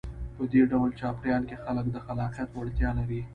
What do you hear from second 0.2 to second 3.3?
په دې ډول چاپېریال کې خلک د خلاقیت وړتیا لري.